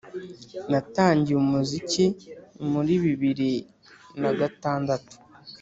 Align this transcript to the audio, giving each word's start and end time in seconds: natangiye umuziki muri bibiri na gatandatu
natangiye 0.71 1.37
umuziki 1.43 2.05
muri 2.71 2.93
bibiri 3.03 3.51
na 4.21 4.31
gatandatu 4.39 5.13